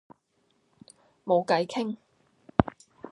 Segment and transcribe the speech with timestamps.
[1.25, 1.95] 冇計傾